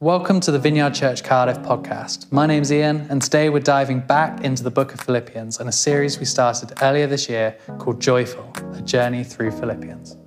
[0.00, 2.30] Welcome to the Vineyard Church Cardiff podcast.
[2.30, 5.72] My name's Ian, and today we're diving back into the book of Philippians and a
[5.72, 10.18] series we started earlier this year called Joyful A Journey Through Philippians.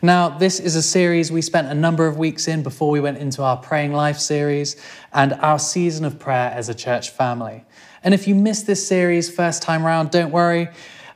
[0.00, 3.18] Now, this is a series we spent a number of weeks in before we went
[3.18, 4.76] into our Praying Life series
[5.12, 7.62] and our season of prayer as a church family.
[8.02, 10.68] And if you missed this series first time around, don't worry.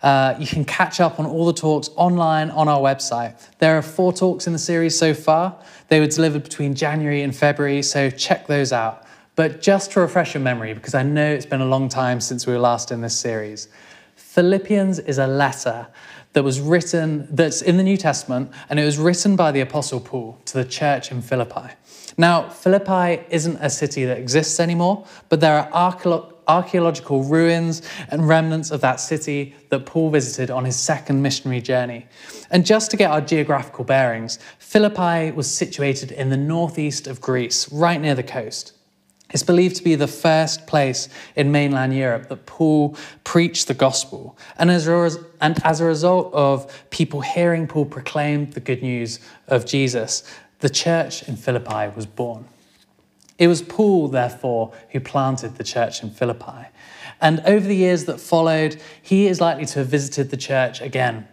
[0.03, 3.35] Uh, you can catch up on all the talks online on our website.
[3.59, 5.57] There are four talks in the series so far.
[5.89, 9.05] They were delivered between January and February, so check those out.
[9.35, 12.47] But just to refresh your memory, because I know it's been a long time since
[12.47, 13.69] we were last in this series,
[14.17, 15.89] Philippians is a letter
[16.33, 20.01] that was written, that's in the New Testament, and it was written by the Apostle
[20.01, 21.75] Paul to the church in Philippi.
[22.17, 28.27] Now, Philippi isn't a city that exists anymore, but there are archaeological archaeological ruins and
[28.27, 32.07] remnants of that city that Paul visited on his second missionary journey.
[32.51, 37.71] And just to get our geographical bearings, Philippi was situated in the northeast of Greece,
[37.71, 38.73] right near the coast.
[39.31, 44.39] It's believed to be the first place in mainland Europe that Paul preached the gospel.
[44.57, 45.11] And as, a,
[45.43, 50.23] and as a result of people hearing Paul proclaim the good news of Jesus,
[50.61, 52.47] the church in Philippi was born.
[53.39, 56.67] It was Paul, therefore, who planted the church in Philippi.
[57.21, 61.27] And over the years that followed, he is likely to have visited the church again.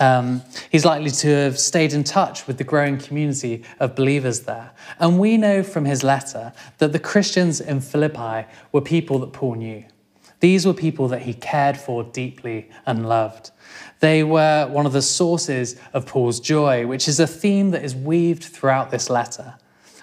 [0.00, 4.70] Um, he's likely to have stayed in touch with the growing community of believers there.
[4.98, 9.56] And we know from his letter that the Christians in Philippi were people that Paul
[9.56, 9.84] knew.
[10.40, 13.50] These were people that he cared for deeply and loved.
[14.00, 17.94] They were one of the sources of Paul's joy, which is a theme that is
[17.94, 19.54] weaved throughout this letter.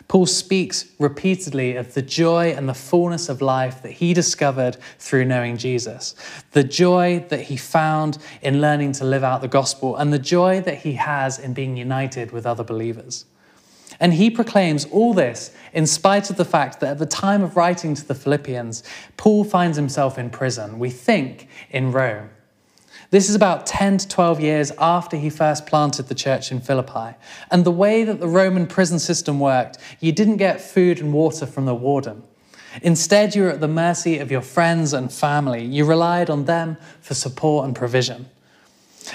[0.10, 5.26] Paul speaks repeatedly of the joy and the fullness of life that he discovered through
[5.26, 6.16] knowing Jesus,
[6.52, 10.62] the joy that he found in learning to live out the gospel, and the joy
[10.62, 13.26] that he has in being united with other believers.
[14.00, 17.56] And he proclaims all this in spite of the fact that at the time of
[17.56, 18.82] writing to the Philippians,
[19.16, 22.32] Paul finds himself in prison, we think in Rome.
[23.12, 27.16] This is about 10 to 12 years after he first planted the church in Philippi.
[27.50, 31.48] And the way that the Roman prison system worked, you didn't get food and water
[31.48, 32.22] from the warden.
[32.84, 35.66] Instead, you were at the mercy of your friends and family.
[35.66, 38.30] You relied on them for support and provision.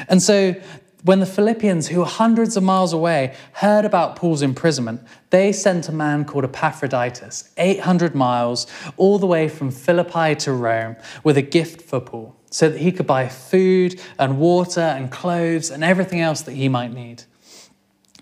[0.08, 0.56] And so,
[1.04, 5.88] when the Philippians, who were hundreds of miles away, heard about Paul's imprisonment, they sent
[5.88, 8.66] a man called Epaphroditus, 800 miles,
[8.96, 12.92] all the way from Philippi to Rome, with a gift for Paul so that he
[12.92, 17.24] could buy food and water and clothes and everything else that he might need.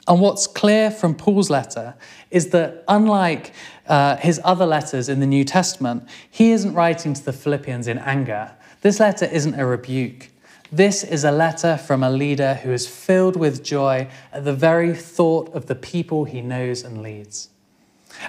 [0.09, 1.97] And what's clear from Paul's letter
[2.31, 3.53] is that, unlike
[3.87, 7.99] uh, his other letters in the New Testament, he isn't writing to the Philippians in
[7.99, 8.53] anger.
[8.81, 10.31] This letter isn't a rebuke.
[10.73, 14.95] This is a letter from a leader who is filled with joy at the very
[14.95, 17.51] thought of the people he knows and leads.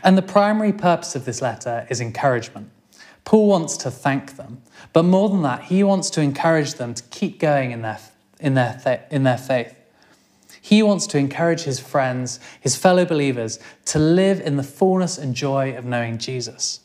[0.03, 2.71] And the primary purpose of this letter is encouragement.
[3.25, 4.61] Paul wants to thank them,
[4.91, 7.99] but more than that, he wants to encourage them to keep going in their,
[8.39, 9.75] in their, in their faith.
[10.61, 15.35] He wants to encourage his friends, his fellow believers, to live in the fullness and
[15.35, 16.79] joy of knowing Jesus.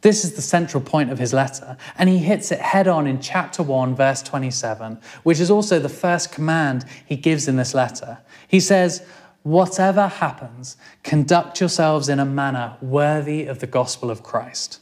[0.00, 3.20] This is the central point of his letter, and he hits it head on in
[3.20, 8.18] chapter 1, verse 27, which is also the first command he gives in this letter.
[8.48, 9.06] He says,
[9.44, 14.80] Whatever happens, conduct yourselves in a manner worthy of the gospel of Christ.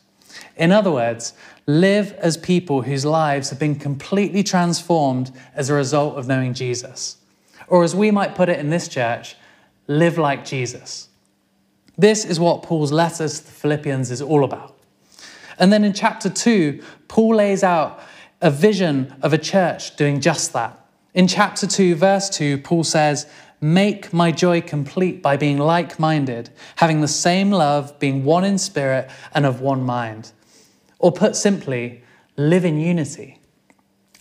[0.61, 1.33] In other words,
[1.67, 7.17] live as people whose lives have been completely transformed as a result of knowing Jesus.
[7.67, 9.37] Or as we might put it in this church,
[9.87, 11.09] live like Jesus.
[11.97, 14.77] This is what Paul's letters to the Philippians is all about.
[15.59, 17.99] And then in chapter 2, Paul lays out
[18.43, 20.79] a vision of a church doing just that.
[21.15, 23.27] In chapter 2, verse 2, Paul says,
[23.63, 28.59] Make my joy complete by being like minded, having the same love, being one in
[28.59, 30.33] spirit and of one mind.
[31.01, 32.05] Or put simply,
[32.37, 33.41] live in unity.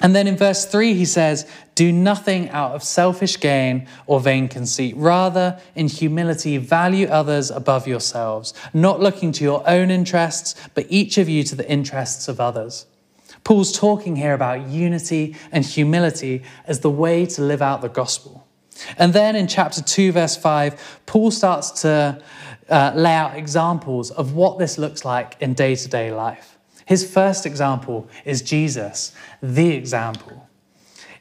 [0.01, 4.48] And then in verse 3, he says, Do nothing out of selfish gain or vain
[4.48, 4.95] conceit.
[4.95, 11.18] Rather, in humility, value others above yourselves, not looking to your own interests, but each
[11.18, 12.86] of you to the interests of others.
[13.44, 18.48] Paul's talking here about unity and humility as the way to live out the gospel.
[18.98, 22.21] And then in chapter 2, verse 5, Paul starts to
[22.69, 26.58] uh, lay out examples of what this looks like in day to day life.
[26.89, 29.13] His first example is Jesus,
[29.44, 30.50] the example.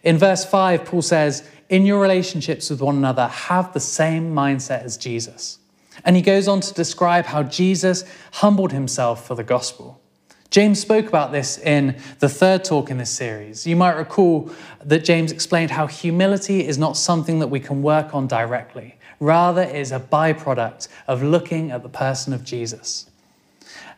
[0.02, 4.82] In verse 5, Paul says, In your relationships with one another, have the same mindset
[4.82, 5.58] as Jesus.
[6.06, 10.00] And he goes on to describe how Jesus humbled himself for the gospel.
[10.48, 13.66] James spoke about this in the third talk in this series.
[13.66, 14.50] You might recall
[14.82, 19.60] that James explained how humility is not something that we can work on directly, rather,
[19.60, 23.10] it is a byproduct of looking at the person of Jesus.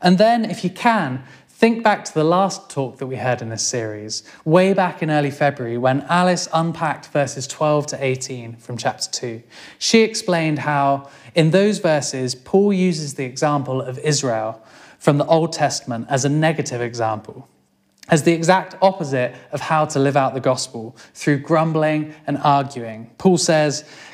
[0.02, 1.22] And then, if you can,
[1.60, 5.10] think back to the last talk that we heard in this series, way back in
[5.10, 9.42] early February, when Alice unpacked verses 12 to 18 from chapter 2.
[9.78, 14.62] She explained how, in those verses, Paul uses the example of Israel
[14.98, 17.46] from the Old Testament as a negative example,
[18.08, 23.10] as the exact opposite of how to live out the gospel through grumbling and arguing.
[23.18, 23.84] Paul says,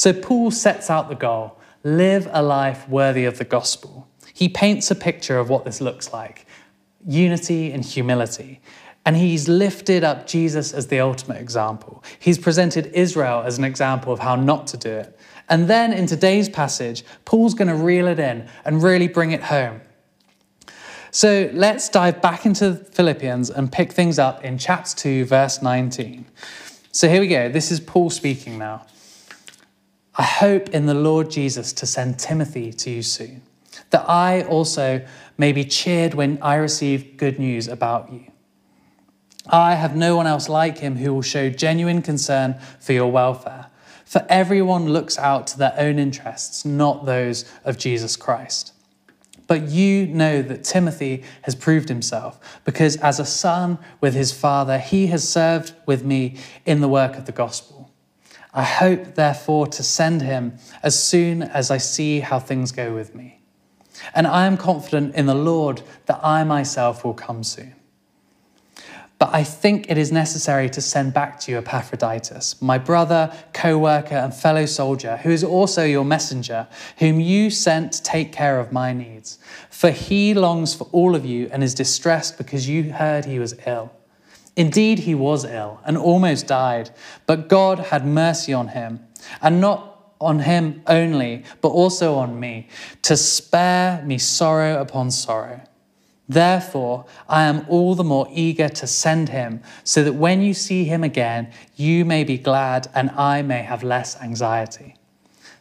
[0.00, 4.08] So Paul sets out the goal live a life worthy of the gospel.
[4.32, 6.46] He paints a picture of what this looks like
[7.06, 8.62] unity and humility.
[9.04, 12.02] And he's lifted up Jesus as the ultimate example.
[12.18, 15.18] He's presented Israel as an example of how not to do it.
[15.50, 19.42] And then in today's passage, Paul's going to reel it in and really bring it
[19.42, 19.82] home.
[21.10, 26.24] So let's dive back into Philippians and pick things up in chapter 2, verse 19.
[26.90, 27.50] So here we go.
[27.50, 28.86] This is Paul speaking now.
[30.20, 33.40] I hope in the Lord Jesus to send Timothy to you soon,
[33.88, 35.02] that I also
[35.38, 38.30] may be cheered when I receive good news about you.
[39.48, 43.68] I have no one else like him who will show genuine concern for your welfare,
[44.04, 48.74] for everyone looks out to their own interests, not those of Jesus Christ.
[49.46, 54.78] But you know that Timothy has proved himself, because as a son with his father,
[54.80, 56.36] he has served with me
[56.66, 57.79] in the work of the gospel.
[58.52, 63.14] I hope, therefore, to send him as soon as I see how things go with
[63.14, 63.40] me.
[64.14, 67.74] And I am confident in the Lord that I myself will come soon.
[69.20, 73.76] But I think it is necessary to send back to you Epaphroditus, my brother, co
[73.76, 78.58] worker, and fellow soldier, who is also your messenger, whom you sent to take care
[78.58, 79.38] of my needs.
[79.68, 83.54] For he longs for all of you and is distressed because you heard he was
[83.66, 83.92] ill.
[84.60, 86.90] Indeed, he was ill and almost died,
[87.24, 89.00] but God had mercy on him,
[89.40, 92.68] and not on him only, but also on me,
[93.00, 95.62] to spare me sorrow upon sorrow.
[96.28, 100.84] Therefore, I am all the more eager to send him, so that when you see
[100.84, 104.94] him again, you may be glad and I may have less anxiety.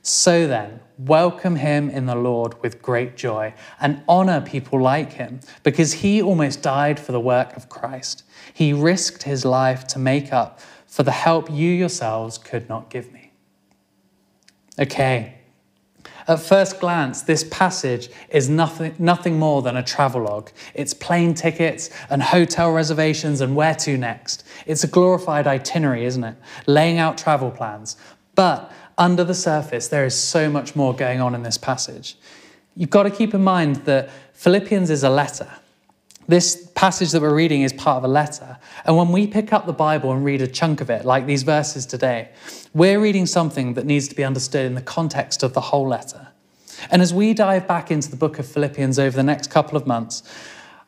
[0.01, 5.39] So then, welcome him in the Lord with great joy and honor people like him,
[5.63, 8.23] because he almost died for the work of Christ.
[8.53, 13.11] He risked his life to make up for the help you yourselves could not give
[13.13, 13.31] me.
[14.77, 15.35] Okay.
[16.27, 20.49] At first glance, this passage is nothing, nothing more than a travelogue.
[20.75, 24.45] It's plane tickets and hotel reservations and where to next.
[24.67, 26.35] It's a glorified itinerary, isn't it?
[26.67, 27.97] Laying out travel plans.
[28.35, 32.17] But under the surface, there is so much more going on in this passage.
[32.75, 35.49] You've got to keep in mind that Philippians is a letter.
[36.27, 38.57] This passage that we're reading is part of a letter.
[38.85, 41.41] And when we pick up the Bible and read a chunk of it, like these
[41.41, 42.29] verses today,
[42.73, 46.27] we're reading something that needs to be understood in the context of the whole letter.
[46.91, 49.87] And as we dive back into the book of Philippians over the next couple of
[49.87, 50.23] months,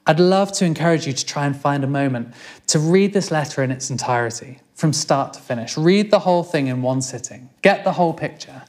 [0.08, 2.34] I'd love to encourage you to try and find a moment
[2.68, 5.78] to read this letter in its entirety, from start to finish.
[5.78, 8.64] Read the whole thing in one sitting, get the whole picture.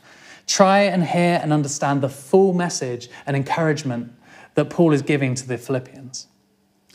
[0.46, 4.12] Try and hear and understand the full message and encouragement
[4.54, 6.26] that Paul is giving to the Philippians.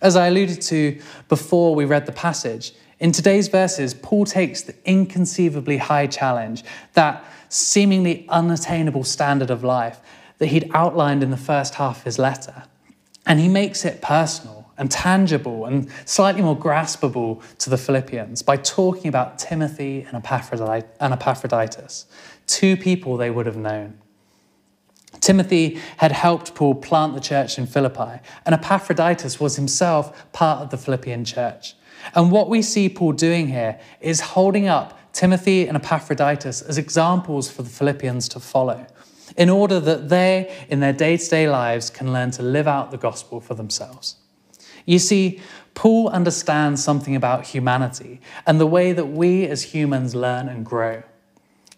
[0.02, 4.76] As I alluded to before we read the passage, in today's verses, Paul takes the
[4.86, 6.64] inconceivably high challenge,
[6.94, 10.00] that seemingly unattainable standard of life
[10.38, 12.64] that he'd outlined in the first half of his letter,
[13.28, 18.58] and he makes it personal and tangible and slightly more graspable to the Philippians by
[18.58, 22.06] talking about Timothy and Epaphroditus,
[22.48, 24.00] two people they would have known.
[25.20, 30.70] Timothy had helped Paul plant the church in Philippi, and Epaphroditus was himself part of
[30.70, 31.76] the Philippian church.
[32.14, 37.50] And what we see Paul doing here is holding up Timothy and Epaphroditus as examples
[37.50, 38.86] for the Philippians to follow,
[39.38, 42.92] in order that they, in their day to day lives, can learn to live out
[42.92, 44.16] the gospel for themselves.
[44.86, 45.40] You see,
[45.76, 51.04] Paul understands something about humanity and the way that we as humans learn and grow.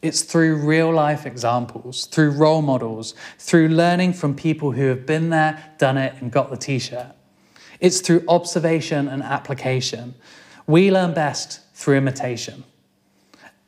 [0.01, 5.29] It's through real life examples, through role models, through learning from people who have been
[5.29, 7.13] there, done it, and got the t shirt.
[7.81, 10.15] It's through observation and application.
[10.67, 12.63] We learn best through imitation.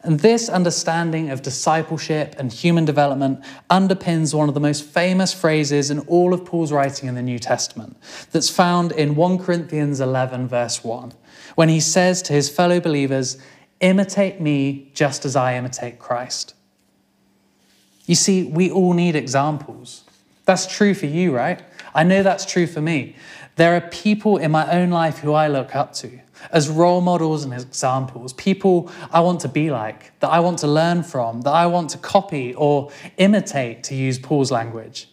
[0.04, 5.92] And this understanding of discipleship and human development underpins one of the most famous phrases
[5.92, 7.98] in all of Paul's writing in the New Testament,
[8.32, 11.14] that's found in 1 Corinthians 11, verse 1,
[11.54, 13.38] when he says to his fellow believers,
[13.80, 16.54] Imitate me just as I imitate Christ.
[18.06, 20.04] You see, we all need examples.
[20.46, 21.64] That's true for you, right?
[21.94, 23.16] I know that's true for me.
[23.56, 26.20] There are people in my own life who I look up to
[26.52, 30.68] as role models and examples, people I want to be like, that I want to
[30.68, 35.08] learn from, that I want to copy or imitate, to use Paul's language.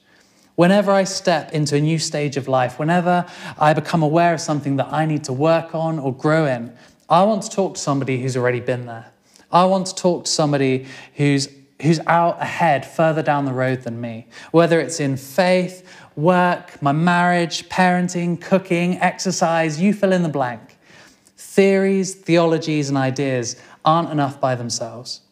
[0.54, 3.26] Whenever I step into a new stage of life, whenever
[3.58, 6.72] I become aware of something that I need to work on or grow in,
[7.08, 9.12] I want to talk to somebody who's already been there.
[9.52, 11.48] I want to talk to somebody who's,
[11.80, 16.92] who's out ahead, further down the road than me, whether it's in faith, work, my
[16.92, 20.77] marriage, parenting, cooking, exercise, you fill in the blank.
[21.58, 25.22] Theories, theologies, and ideas aren't enough by themselves.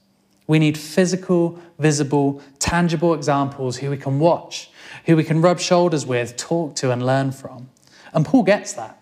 [0.49, 4.68] We need physical, visible, tangible examples who we can watch,
[5.04, 7.71] who we can rub shoulders with, talk to, and learn from.
[8.12, 9.00] And Paul gets that.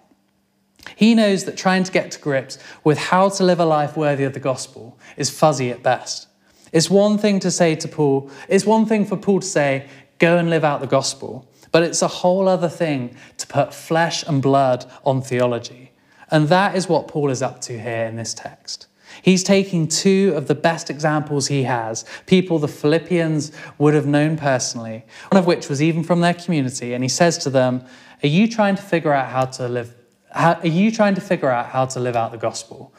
[0.97, 4.25] He knows that trying to get to grips with how to live a life worthy
[4.25, 6.29] of the gospel is fuzzy at best.
[6.73, 9.89] It's one thing to say to Paul, it's one thing for Paul to say,
[10.19, 14.25] go and live out the gospel, but it's a whole other thing to put flesh
[14.29, 15.93] and blood on theology.
[16.31, 18.87] And that is what Paul is up to here in this text.
[19.23, 24.37] He's taking two of the best examples he has, people the Philippians would have known
[24.37, 27.85] personally, one of which was even from their community, and he says to them,
[28.23, 29.95] Are you trying to figure out how to live?
[30.31, 32.93] How, are you trying to figure out how to live out the gospel?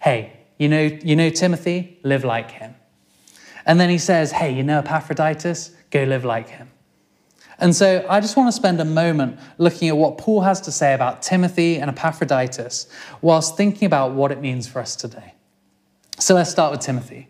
[0.00, 2.74] Hey, you know, you know Timothy, live like him.
[3.66, 6.70] And then he says, Hey, you know Epaphroditus, go live like him.
[7.60, 10.72] And so I just want to spend a moment looking at what Paul has to
[10.72, 12.88] say about Timothy and Epaphroditus
[13.20, 15.34] whilst thinking about what it means for us today.
[16.18, 17.28] So let's start with Timothy.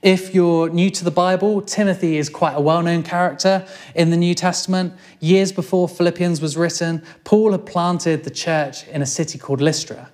[0.00, 4.16] If you're new to the Bible, Timothy is quite a well known character in the
[4.16, 4.92] New Testament.
[5.18, 10.10] Years before Philippians was written, Paul had planted the church in a city called Lystra.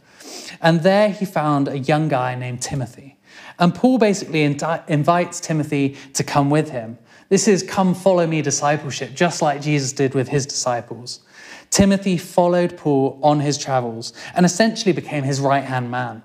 [0.62, 3.18] And there he found a young guy named Timothy.
[3.58, 6.96] And Paul basically invites Timothy to come with him.
[7.30, 11.20] This is come follow me discipleship, just like Jesus did with his disciples.
[11.70, 16.24] Timothy followed Paul on his travels and essentially became his right hand man.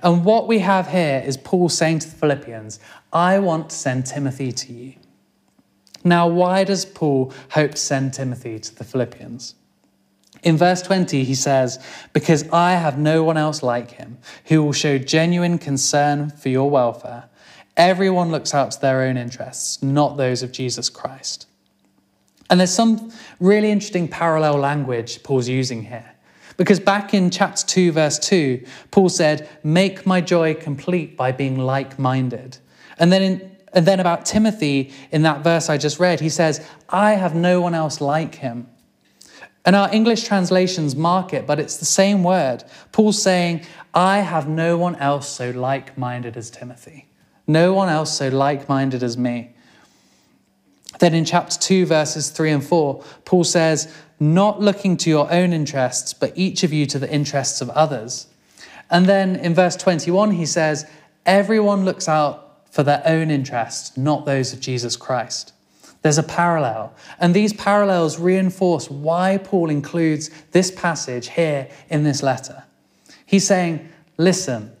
[0.00, 2.78] And what we have here is Paul saying to the Philippians,
[3.12, 4.94] I want to send Timothy to you.
[6.04, 9.56] Now, why does Paul hope to send Timothy to the Philippians?
[10.44, 14.72] In verse 20, he says, Because I have no one else like him who will
[14.72, 17.24] show genuine concern for your welfare
[17.76, 21.46] Everyone looks out to their own interests, not those of Jesus Christ.
[22.50, 26.14] And there's some really interesting parallel language Paul's using here.
[26.56, 31.58] Because back in chapter 2, verse 2, Paul said, Make my joy complete by being
[31.58, 32.58] like minded.
[32.98, 37.12] And then, and then about Timothy, in that verse I just read, he says, I
[37.12, 38.68] have no one else like him.
[39.64, 42.62] And our English translations mark it, but it's the same word.
[42.92, 43.62] Paul's saying,
[43.94, 47.08] I have no one else so like minded as Timothy.
[47.46, 49.54] No one else so like minded as me.
[51.00, 55.52] Then in chapter 2, verses 3 and 4, Paul says, Not looking to your own
[55.52, 58.28] interests, but each of you to the interests of others.
[58.90, 60.86] And then in verse 21, he says,
[61.26, 65.52] Everyone looks out for their own interests, not those of Jesus Christ.
[66.02, 66.94] There's a parallel.
[67.18, 72.64] And these parallels reinforce why Paul includes this passage here in this letter.
[73.24, 74.73] He's saying, Listen,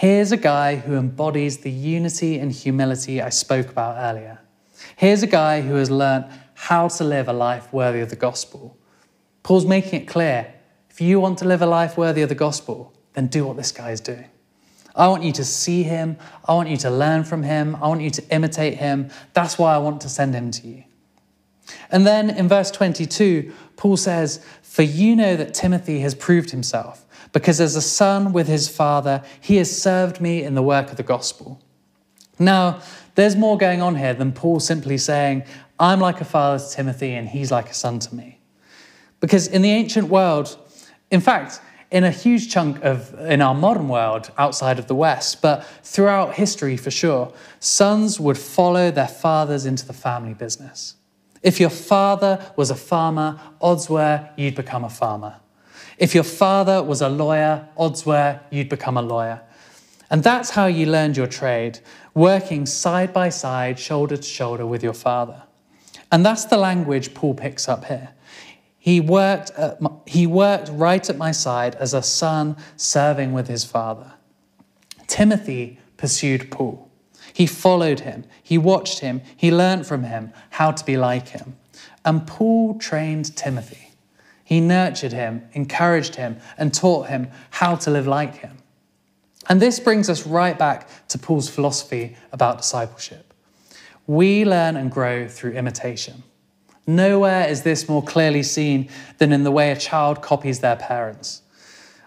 [0.00, 4.40] Here's a guy who embodies the unity and humility I spoke about earlier.
[4.96, 8.78] Here's a guy who has learnt how to live a life worthy of the gospel.
[9.42, 10.54] Paul's making it clear
[10.88, 13.72] if you want to live a life worthy of the gospel, then do what this
[13.72, 14.30] guy is doing.
[14.96, 16.16] I want you to see him.
[16.48, 17.76] I want you to learn from him.
[17.76, 19.10] I want you to imitate him.
[19.34, 20.84] That's why I want to send him to you.
[21.90, 27.06] And then in verse 22, Paul says, For you know that Timothy has proved himself
[27.32, 30.98] because as a son with his father, he has served me in the work of
[30.98, 31.58] the gospel.
[32.38, 32.82] Now,
[33.14, 35.44] there's more going on here than Paul simply saying,
[35.78, 38.38] I'm like a father to Timothy and he's like a son to me.
[39.18, 40.58] Because in the ancient world,
[41.10, 45.40] in fact, in a huge chunk of in our modern world outside of the West,
[45.40, 50.96] but throughout history for sure, sons would follow their fathers into the family business.
[51.42, 55.36] If your father was a farmer, odds were you'd become a farmer.
[55.96, 59.42] If your father was a lawyer, odds were you'd become a lawyer.
[60.10, 61.78] And that's how you learned your trade,
[62.14, 65.42] working side by side, shoulder to shoulder with your father.
[66.10, 68.10] And that's the language Paul picks up here.
[68.78, 69.52] He worked,
[70.06, 74.14] he worked right at my side as a son serving with his father.
[75.06, 76.89] Timothy pursued Paul.
[77.32, 81.56] He followed him, he watched him, he learned from him how to be like him.
[82.04, 83.92] And Paul trained Timothy.
[84.44, 88.58] He nurtured him, encouraged him, and taught him how to live like him.
[89.48, 93.32] And this brings us right back to Paul's philosophy about discipleship.
[94.06, 96.24] We learn and grow through imitation.
[96.86, 101.42] Nowhere is this more clearly seen than in the way a child copies their parents.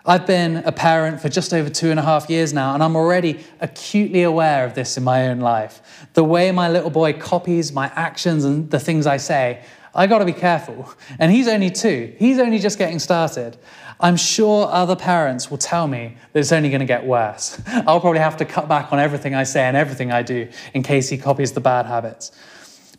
[0.06, 2.98] I've been a parent for just over two and a half years now, and I'm
[2.98, 6.08] already acutely aware of this in my own life.
[6.14, 9.64] The way my little boy copies my actions and the things I say,
[9.96, 10.94] I gotta be careful.
[11.20, 13.56] And he's only two, he's only just getting started.
[13.98, 17.62] I'm sure other parents will tell me that it's only gonna get worse.
[17.68, 20.84] I'll probably have to cut back on everything I say and everything I do in
[20.84, 22.34] case he copies the bad habits.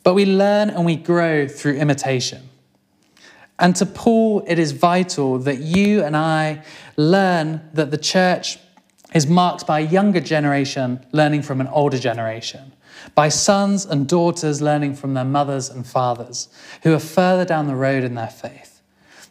[0.04, 2.48] But we learn and we grow through imitation.
[3.58, 6.64] And to Paul, it is vital that you and I
[6.96, 8.58] learn that the church
[9.14, 12.72] is marked by a younger generation learning from an older generation,
[13.14, 16.48] by sons and daughters learning from their mothers and fathers
[16.82, 18.80] who are further down the road in their faith.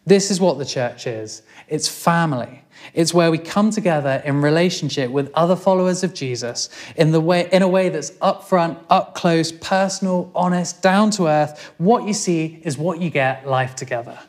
[0.06, 2.63] This is what the church is it's family.
[2.94, 7.50] It's where we come together in relationship with other followers of Jesus in, the way,
[7.52, 11.74] in a way that's upfront, up close, personal, honest, down to earth.
[11.78, 14.20] What you see is what you get life together.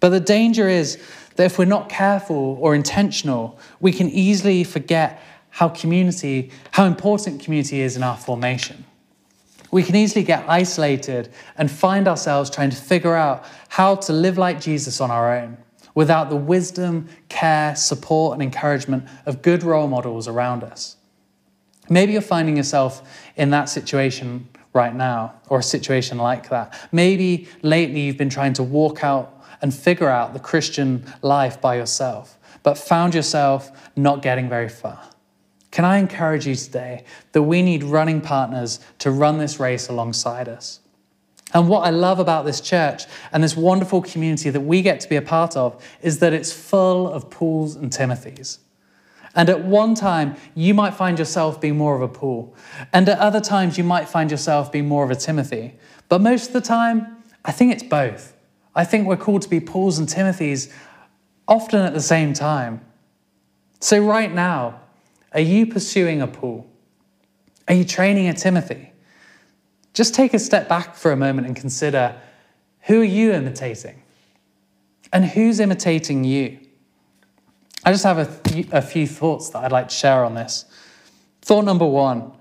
[0.00, 0.98] But the danger is
[1.36, 7.42] that if we're not careful or intentional, we can easily forget how community, how important
[7.42, 8.84] community is in our formation.
[9.70, 14.36] We can easily get isolated and find ourselves trying to figure out how to live
[14.36, 15.56] like Jesus on our own
[15.94, 20.96] without the wisdom, care, support, and encouragement of good role models around us.
[21.88, 23.02] Maybe you're finding yourself
[23.36, 26.88] in that situation right now, or a situation like that.
[26.92, 31.76] Maybe lately you've been trying to walk out and figure out the Christian life by
[31.76, 35.00] yourself, but found yourself not getting very far.
[35.70, 40.48] Can I encourage you today that we need running partners to run this race alongside
[40.48, 40.80] us?
[41.54, 45.08] And what I love about this church and this wonderful community that we get to
[45.08, 48.58] be a part of is that it's full of Pauls and Timothys.
[49.34, 52.54] And at one time, you might find yourself being more of a Paul.
[52.92, 55.74] And at other times, you might find yourself being more of a Timothy.
[56.08, 58.34] But most of the time, I think it's both.
[58.74, 60.72] I think we're called to be Pauls and Timothys
[61.48, 62.84] often at the same time.
[63.80, 64.80] So, right now,
[65.32, 66.66] are you pursuing a Paul?
[67.68, 68.91] Are you training a Timothy?
[69.92, 72.20] Just take a step back for a moment and consider
[72.82, 74.02] who are you imitating?
[75.12, 76.58] And who's imitating you?
[77.84, 80.64] I just have a, th- a few thoughts that I'd like to share on this.
[81.42, 82.32] Thought number one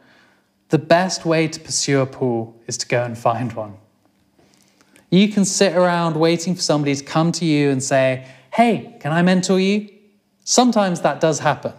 [0.70, 3.76] the best way to pursue a Paul is to go and find one.
[5.10, 9.12] You can sit around waiting for somebody to come to you and say, Hey, can
[9.12, 9.90] I mentor you?
[10.46, 11.74] Sometimes that does happen.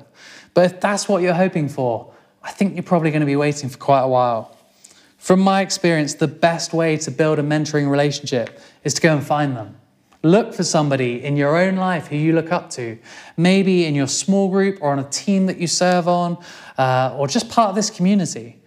[0.53, 3.71] But if that's what you're hoping for, I think you're probably going to be waiting
[3.71, 4.55] for quite a while.
[5.23, 9.25] From my experience, the best way to build a mentoring relationship is to go and
[9.25, 9.77] find them.
[10.25, 12.99] Look for somebody in your own life who you look up to,
[13.37, 16.45] maybe in your small group or on a team that you serve on,
[16.77, 18.61] uh, or just part of this community.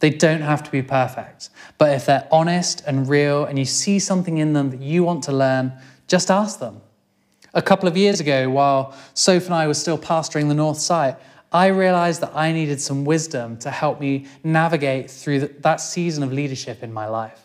[0.00, 3.98] They don't have to be perfect, but if they're honest and real and you see
[3.98, 5.72] something in them that you want to learn,
[6.06, 6.82] just ask them.
[7.54, 11.16] A couple of years ago, while Soph and I were still pastoring the North Site,
[11.54, 16.32] I realized that I needed some wisdom to help me navigate through that season of
[16.32, 17.40] leadership in my life.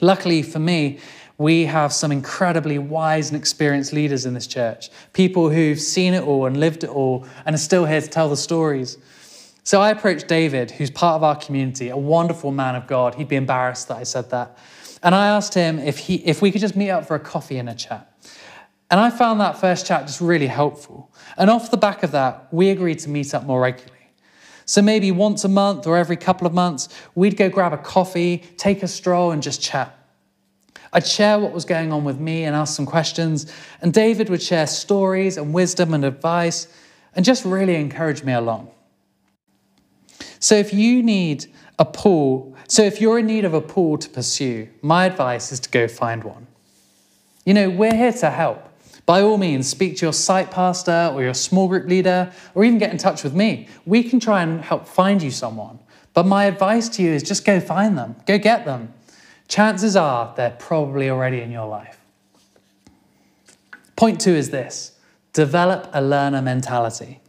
[0.00, 0.98] Luckily for me,
[1.38, 6.24] we have some incredibly wise and experienced leaders in this church, people who've seen it
[6.24, 8.98] all and lived it all and are still here to tell the stories.
[9.62, 13.14] So I approached David, who's part of our community, a wonderful man of God.
[13.14, 14.58] He'd be embarrassed that I said that.
[15.00, 17.58] And I asked him if, he, if we could just meet up for a coffee
[17.58, 18.13] and a chat.
[18.90, 21.10] And I found that first chat just really helpful.
[21.36, 23.92] And off the back of that, we agreed to meet up more regularly.
[24.66, 28.38] So maybe once a month or every couple of months, we'd go grab a coffee,
[28.56, 29.98] take a stroll, and just chat.
[30.92, 34.42] I'd share what was going on with me and ask some questions, and David would
[34.42, 36.68] share stories and wisdom and advice
[37.16, 38.70] and just really encourage me along.
[40.38, 41.46] So if you need
[41.78, 45.58] a Paul, so if you're in need of a Paul to pursue, my advice is
[45.60, 46.46] to go find one.
[47.44, 48.70] You know, we're here to help.
[49.06, 52.78] By all means, speak to your site pastor or your small group leader, or even
[52.78, 53.68] get in touch with me.
[53.84, 55.78] We can try and help find you someone.
[56.14, 58.94] But my advice to you is just go find them, go get them.
[59.48, 62.00] Chances are they're probably already in your life.
[63.96, 64.98] Point two is this
[65.32, 67.20] develop a learner mentality.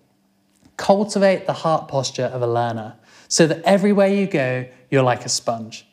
[0.77, 2.95] Cultivate the heart posture of a learner
[3.27, 5.84] so that everywhere you go, you're like a sponge.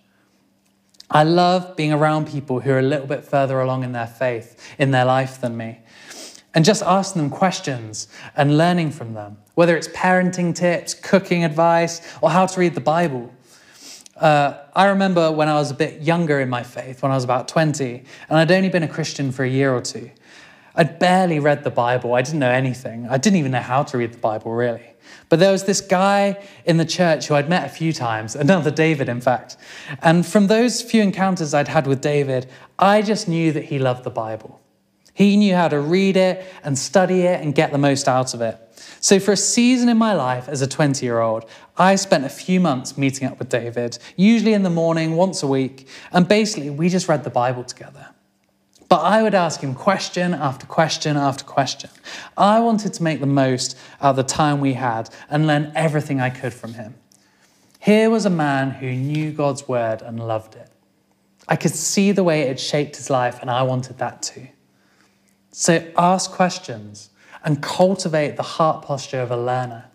[1.13, 4.59] I love being around people who are a little bit further along in their faith,
[4.79, 5.81] in their life than me,
[6.55, 12.01] and just asking them questions and learning from them, whether it's parenting tips, cooking advice,
[12.23, 13.31] or how to read the Bible.
[14.17, 17.25] Uh, I remember when I was a bit younger in my faith, when I was
[17.25, 20.11] about 20, and I'd only been a Christian for a year or two.
[20.75, 22.15] I'd barely read the Bible.
[22.15, 23.07] I didn't know anything.
[23.09, 24.93] I didn't even know how to read the Bible, really.
[25.29, 28.71] But there was this guy in the church who I'd met a few times, another
[28.71, 29.57] David, in fact.
[30.01, 34.05] And from those few encounters I'd had with David, I just knew that he loved
[34.05, 34.61] the Bible.
[35.15, 38.41] He knew how to read it and study it and get the most out of
[38.41, 38.59] it.
[39.01, 41.45] So, for a season in my life as a 20 year old,
[41.77, 45.47] I spent a few months meeting up with David, usually in the morning, once a
[45.47, 48.12] week, and basically we just read the Bible together.
[48.93, 51.89] But I would ask him question after question after question.
[52.37, 56.21] I wanted to make the most out of the time we had and learn everything
[56.21, 56.97] I could from him.
[57.81, 60.71] Here was a man who knew God's word and loved it.
[61.49, 64.49] I could see the way it shaped his life, and I wanted that too.
[65.53, 67.09] So ask questions
[67.43, 69.87] and cultivate the heart posture of a learner.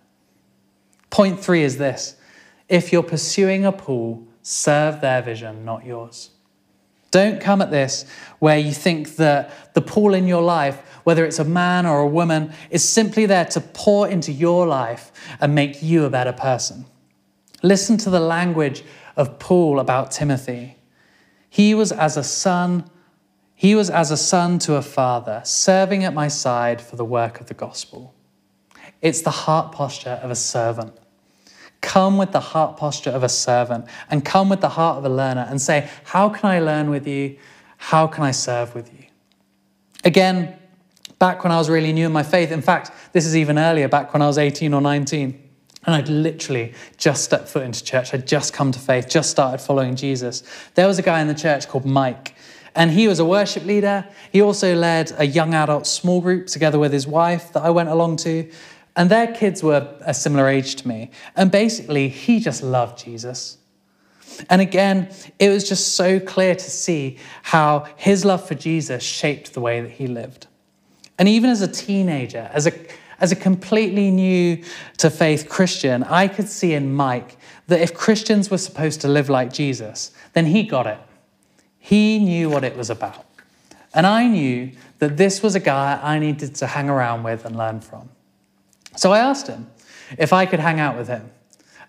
[1.11, 2.15] Point three is this
[2.67, 6.31] if you're pursuing a Paul, serve their vision, not yours.
[7.11, 8.05] Don't come at this
[8.39, 12.07] where you think that the Paul in your life, whether it's a man or a
[12.07, 16.85] woman, is simply there to pour into your life and make you a better person.
[17.63, 18.83] Listen to the language
[19.15, 20.77] of Paul about Timothy.
[21.49, 22.89] He was as a son,
[23.55, 27.39] he was as a son to a father, serving at my side for the work
[27.39, 28.13] of the gospel.
[29.01, 30.93] It's the heart posture of a servant.
[31.81, 35.09] Come with the heart posture of a servant and come with the heart of a
[35.09, 37.37] learner and say, How can I learn with you?
[37.77, 39.05] How can I serve with you?
[40.03, 40.57] Again,
[41.19, 43.87] back when I was really new in my faith, in fact, this is even earlier,
[43.87, 45.43] back when I was 18 or 19,
[45.85, 48.13] and I'd literally just stepped foot into church.
[48.13, 50.43] I'd just come to faith, just started following Jesus.
[50.75, 52.35] There was a guy in the church called Mike,
[52.75, 54.07] and he was a worship leader.
[54.31, 57.89] He also led a young adult small group together with his wife that I went
[57.89, 58.51] along to.
[58.97, 61.11] And their kids were a similar age to me.
[61.35, 63.59] And basically, he just loved Jesus.
[64.49, 69.53] And again, it was just so clear to see how his love for Jesus shaped
[69.53, 70.47] the way that he lived.
[71.19, 72.73] And even as a teenager, as a,
[73.19, 74.63] as a completely new
[74.97, 79.29] to faith Christian, I could see in Mike that if Christians were supposed to live
[79.29, 80.99] like Jesus, then he got it.
[81.77, 83.25] He knew what it was about.
[83.93, 87.55] And I knew that this was a guy I needed to hang around with and
[87.55, 88.09] learn from.
[88.97, 89.69] So I asked him
[90.17, 91.31] if I could hang out with him.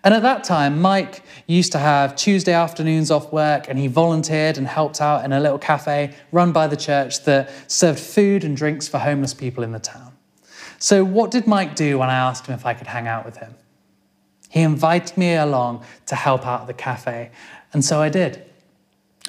[0.03, 4.57] And at that time, Mike used to have Tuesday afternoons off work, and he volunteered
[4.57, 8.55] and helped out in a little cafe run by the church that served food and
[8.55, 10.13] drinks for homeless people in the town.
[10.77, 13.37] So, what did Mike do when I asked him if I could hang out with
[13.37, 13.55] him?
[14.49, 17.31] He invited me along to help out at the cafe,
[17.73, 18.45] and so I did.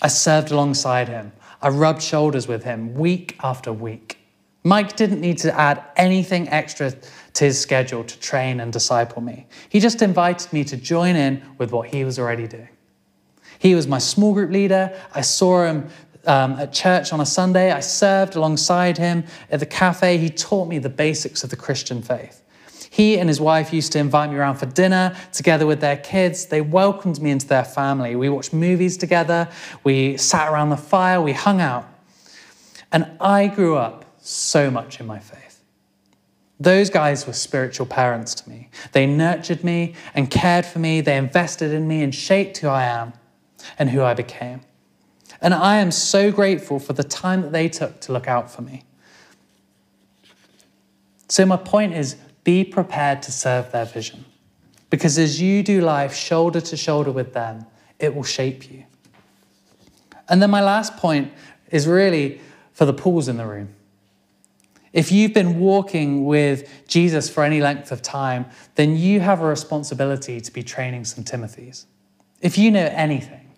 [0.01, 1.33] I served alongside him.
[1.61, 4.19] I rubbed shoulders with him week after week.
[4.62, 6.93] Mike didn't need to add anything extra
[7.35, 9.47] to his schedule to train and disciple me.
[9.69, 12.69] He just invited me to join in with what he was already doing.
[13.59, 14.99] He was my small group leader.
[15.14, 15.88] I saw him
[16.27, 17.71] um, at church on a Sunday.
[17.71, 20.19] I served alongside him at the cafe.
[20.19, 22.43] He taught me the basics of the Christian faith.
[22.93, 26.47] He and his wife used to invite me around for dinner together with their kids.
[26.47, 28.16] They welcomed me into their family.
[28.16, 29.49] We watched movies together.
[29.85, 31.21] We sat around the fire.
[31.21, 31.87] We hung out.
[32.90, 35.49] And I grew up so much in my faith.
[36.61, 38.68] Those guys were spiritual parents to me.
[38.92, 41.01] They nurtured me and cared for me.
[41.01, 43.14] They invested in me and shaped who I am
[43.79, 44.61] and who I became.
[45.40, 48.61] And I am so grateful for the time that they took to look out for
[48.61, 48.85] me.
[51.29, 54.27] So, my point is be prepared to serve their vision.
[54.90, 57.64] Because as you do life shoulder to shoulder with them,
[57.99, 58.85] it will shape you.
[60.29, 61.33] And then my last point
[61.70, 62.40] is really
[62.73, 63.75] for the Pauls in the room.
[64.92, 69.46] If you've been walking with Jesus for any length of time, then you have a
[69.46, 71.87] responsibility to be training some Timothys.
[72.40, 73.53] If you know anything,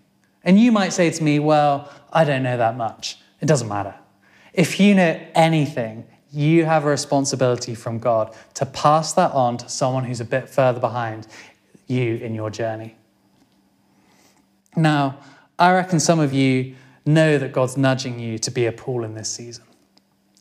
[0.44, 3.94] and you might say to me, Well, I don't know that much, it doesn't matter.
[4.52, 9.68] If you know anything, you have a responsibility from God to pass that on to
[9.68, 11.26] someone who's a bit further behind
[11.86, 12.96] you in your journey.
[14.76, 15.18] Now,
[15.58, 19.14] I reckon some of you know that God's nudging you to be a Paul in
[19.14, 19.64] this season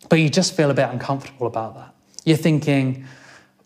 [0.09, 1.95] but you just feel a bit uncomfortable about that.
[2.25, 3.05] You're thinking,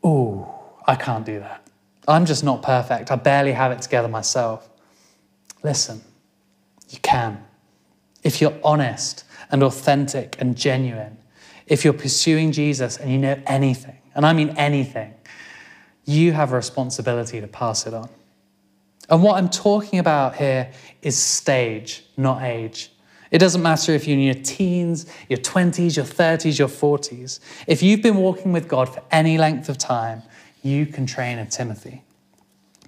[0.03, 0.53] oh,
[0.85, 1.67] I can't do that.
[2.07, 3.11] I'm just not perfect.
[3.11, 4.69] I barely have it together myself.
[5.63, 6.01] Listen,
[6.89, 7.43] you can.
[8.23, 11.17] If you're honest and authentic and genuine,
[11.67, 15.13] if you're pursuing Jesus and you know anything, and I mean anything,
[16.05, 18.09] you have a responsibility to pass it on.
[19.09, 20.71] And what I'm talking about here
[21.01, 22.91] is stage, not age.
[23.35, 27.41] It doesn't matter if you're in your teens, your 20s, your 30s, your 40s.
[27.67, 30.23] If you've been walking with God for any length of time,
[30.63, 32.03] you can train a Timothy.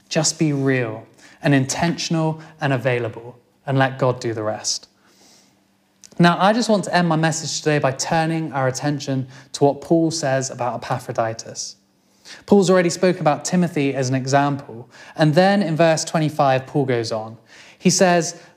[0.08, 1.06] Just be real
[1.42, 4.88] and intentional and available and let God do the rest.
[6.18, 9.82] Now, I just want to end my message today by turning our attention to what
[9.82, 11.76] Paul says about Epaphroditus.
[12.46, 14.90] Paul's already spoken about Timothy as an example.
[15.18, 17.38] And then in verse 25, Paul goes on.
[17.78, 18.42] He says,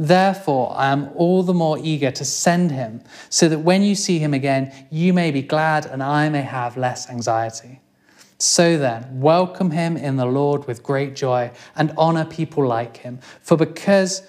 [0.00, 4.18] Therefore, I am all the more eager to send him, so that when you see
[4.18, 7.80] him again, you may be glad and I may have less anxiety.
[8.38, 13.18] So then, welcome him in the Lord with great joy and honor people like him,
[13.42, 14.22] for because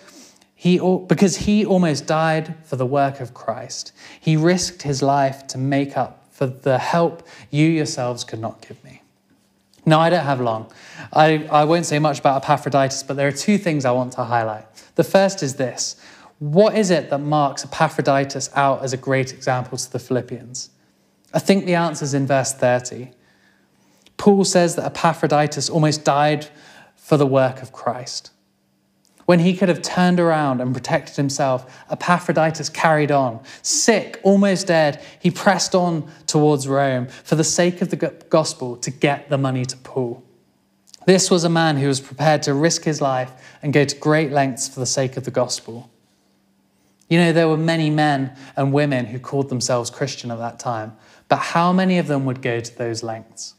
[0.56, 3.94] he, because he almost died for the work of Christ.
[4.20, 8.84] He risked his life to make up for the help you yourselves could not give
[8.84, 8.91] me.
[9.86, 10.72] Now, I don't have long.
[11.12, 14.24] I, I won't say much about Epaphroditus, but there are two things I want to
[14.24, 14.66] highlight.
[14.96, 16.00] The first is this
[16.40, 20.70] What is it that marks Epaphroditus out as a great example to the Philippians?
[21.34, 23.12] I think the answer is in verse 30.
[24.18, 26.48] Paul says that Epaphroditus almost died
[26.96, 28.32] for the work of Christ.
[29.32, 33.40] When he could have turned around and protected himself, Epaphroditus carried on.
[33.62, 37.96] Sick, almost dead, he pressed on towards Rome for the sake of the
[38.30, 40.22] gospel to get the money to Paul.
[41.06, 44.34] This was a man who was prepared to risk his life and go to great
[44.34, 45.90] lengths for the sake of the gospel.
[47.08, 50.92] You know, there were many men and women who called themselves Christian at that time,
[51.30, 53.54] but how many of them would go to those lengths?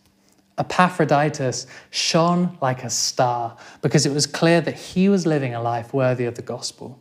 [0.58, 5.94] Epaphroditus shone like a star because it was clear that he was living a life
[5.94, 6.98] worthy of the gospel.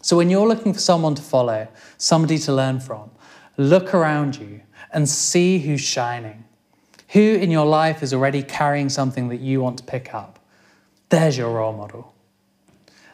[0.00, 3.10] So when you're looking for someone to follow, somebody to learn from,
[3.56, 4.62] look around you
[4.92, 6.44] and see who's shining.
[7.10, 10.38] Who in your life is already carrying something that you want to pick up?
[11.08, 12.14] There's your role model.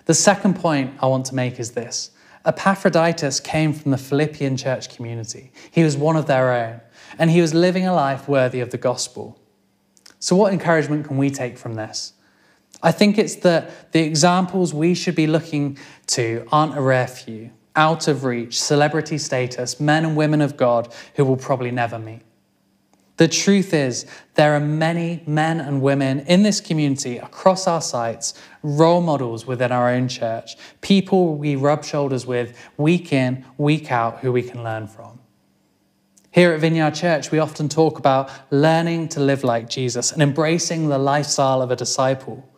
[0.06, 2.10] The second point I want to make is this
[2.44, 5.50] Epaphroditus came from the Philippian church community.
[5.70, 6.80] He was one of their own,
[7.18, 9.40] and he was living a life worthy of the gospel.
[10.24, 12.14] So, what encouragement can we take from this?
[12.82, 15.76] I think it's that the examples we should be looking
[16.16, 20.90] to aren't a rare few, out of reach, celebrity status, men and women of God
[21.16, 22.22] who we'll probably never meet.
[23.18, 28.32] The truth is, there are many men and women in this community across our sites,
[28.62, 34.20] role models within our own church, people we rub shoulders with week in, week out,
[34.20, 35.20] who we can learn from.
[36.34, 40.88] Here at Vineyard Church, we often talk about learning to live like Jesus and embracing
[40.88, 42.52] the lifestyle of a disciple.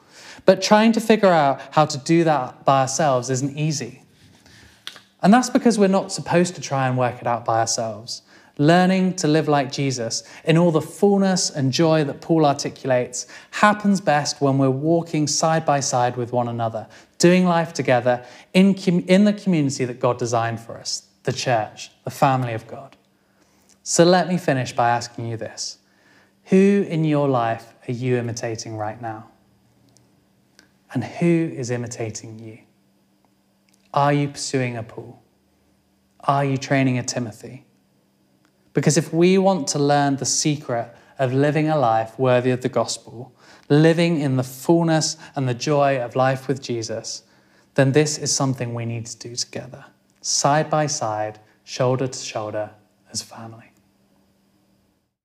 [0.47, 4.03] But trying to figure out how to do that by ourselves isn't easy.
[5.21, 8.23] And that's because we're not supposed to try and work it out by ourselves.
[8.57, 14.01] Learning to live like Jesus in all the fullness and joy that Paul articulates happens
[14.01, 16.87] best when we're walking side by side with one another,
[17.19, 22.11] doing life together in, in the community that God designed for us the church, the
[22.11, 22.96] family of God.
[23.89, 25.79] So let me finish by asking you this
[26.47, 29.29] Who in your life are you imitating right now?
[30.93, 32.59] And who is imitating you?
[33.95, 35.23] Are you pursuing a Paul?
[36.19, 37.65] Are you training a Timothy?
[38.73, 42.69] Because if we want to learn the secret of living a life worthy of the
[42.69, 43.33] gospel,
[43.69, 47.23] living in the fullness and the joy of life with Jesus,
[47.77, 49.85] then this is something we need to do together,
[50.23, 52.71] side by side, shoulder to shoulder,
[53.13, 53.71] as family.